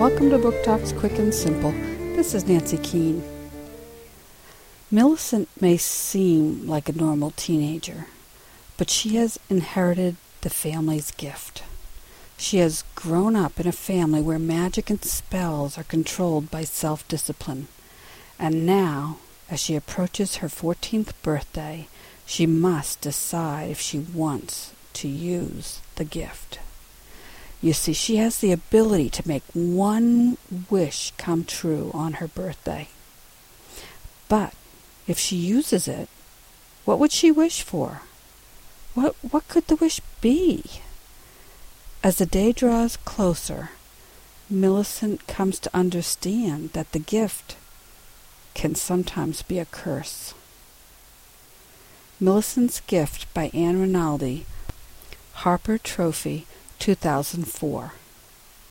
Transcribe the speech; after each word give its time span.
welcome 0.00 0.30
to 0.30 0.38
Book 0.38 0.54
Talks 0.64 0.92
Quick 0.92 1.18
and 1.18 1.34
Simple. 1.34 1.72
This 2.16 2.32
is 2.32 2.46
Nancy 2.46 2.78
Keane. 2.78 3.22
Millicent 4.90 5.46
may 5.60 5.76
seem 5.76 6.66
like 6.66 6.88
a 6.88 6.96
normal 6.96 7.32
teenager, 7.32 8.06
but 8.78 8.88
she 8.88 9.16
has 9.16 9.38
inherited 9.50 10.16
the 10.40 10.48
family's 10.48 11.10
gift. 11.10 11.64
She 12.38 12.56
has 12.60 12.82
grown 12.94 13.36
up 13.36 13.60
in 13.60 13.66
a 13.66 13.72
family 13.72 14.22
where 14.22 14.38
magic 14.38 14.88
and 14.88 15.04
spells 15.04 15.76
are 15.76 15.84
controlled 15.84 16.50
by 16.50 16.64
self 16.64 17.06
discipline. 17.06 17.68
And 18.38 18.64
now, 18.64 19.18
as 19.50 19.60
she 19.60 19.76
approaches 19.76 20.36
her 20.36 20.48
14th 20.48 21.12
birthday, 21.22 21.88
she 22.24 22.46
must 22.46 23.02
decide 23.02 23.72
if 23.72 23.80
she 23.82 23.98
wants 23.98 24.72
to 24.94 25.08
use 25.08 25.82
the 25.96 26.06
gift. 26.06 26.58
You 27.62 27.72
see, 27.74 27.92
she 27.92 28.16
has 28.16 28.38
the 28.38 28.52
ability 28.52 29.10
to 29.10 29.28
make 29.28 29.42
one 29.52 30.38
wish 30.70 31.12
come 31.18 31.44
true 31.44 31.90
on 31.92 32.14
her 32.14 32.28
birthday. 32.28 32.88
But 34.28 34.54
if 35.06 35.18
she 35.18 35.36
uses 35.36 35.86
it, 35.86 36.08
what 36.84 36.98
would 36.98 37.12
she 37.12 37.30
wish 37.30 37.62
for? 37.62 38.02
What, 38.94 39.14
what 39.22 39.46
could 39.48 39.66
the 39.66 39.76
wish 39.76 40.00
be? 40.20 40.64
As 42.02 42.16
the 42.16 42.26
day 42.26 42.52
draws 42.52 42.96
closer, 42.96 43.70
Millicent 44.48 45.26
comes 45.26 45.58
to 45.60 45.76
understand 45.76 46.70
that 46.72 46.92
the 46.92 46.98
gift 46.98 47.56
can 48.54 48.74
sometimes 48.74 49.42
be 49.42 49.58
a 49.58 49.64
curse. 49.64 50.34
Millicent's 52.18 52.80
Gift 52.80 53.32
by 53.32 53.50
Ann 53.54 53.80
Rinaldi, 53.80 54.44
Harper 55.34 55.78
Trophy, 55.78 56.46
2004. 56.80 57.92